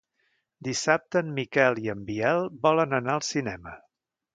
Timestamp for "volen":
2.67-3.01